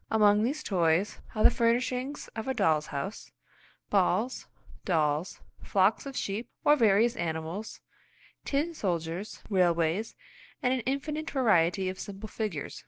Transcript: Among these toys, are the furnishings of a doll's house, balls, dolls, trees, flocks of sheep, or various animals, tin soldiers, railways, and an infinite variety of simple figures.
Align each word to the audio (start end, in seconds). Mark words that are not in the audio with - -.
Among 0.09 0.41
these 0.41 0.63
toys, 0.63 1.19
are 1.35 1.43
the 1.43 1.51
furnishings 1.51 2.27
of 2.35 2.47
a 2.47 2.55
doll's 2.55 2.87
house, 2.87 3.31
balls, 3.91 4.47
dolls, 4.83 5.35
trees, 5.59 5.69
flocks 5.71 6.07
of 6.07 6.17
sheep, 6.17 6.49
or 6.65 6.75
various 6.75 7.15
animals, 7.15 7.81
tin 8.43 8.73
soldiers, 8.73 9.43
railways, 9.47 10.15
and 10.63 10.73
an 10.73 10.79
infinite 10.87 11.29
variety 11.29 11.87
of 11.87 11.99
simple 11.99 12.29
figures. 12.29 12.79